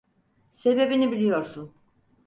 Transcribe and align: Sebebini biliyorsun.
Sebebini 0.51 1.11
biliyorsun. 1.11 1.73